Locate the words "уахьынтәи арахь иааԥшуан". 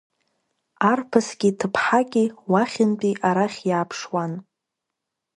2.51-4.31